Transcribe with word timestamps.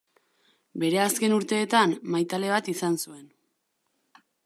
Bere 0.83 1.01
azken 1.03 1.35
urteetan, 1.35 1.95
maitale 2.17 2.53
bat 2.57 2.73
izan 2.77 3.01
zuen. 3.07 3.25